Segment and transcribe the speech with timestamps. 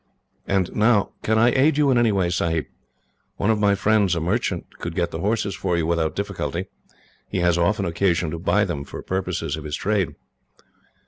[0.47, 2.65] "And now, can I aid you in any way, Sahib?
[3.37, 6.65] One of my friends, a merchant, could get the horses for you without difficulty.
[7.29, 10.15] He has often occasion to buy them, for the purposes of his trade."